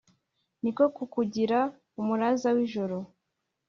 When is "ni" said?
0.61-0.71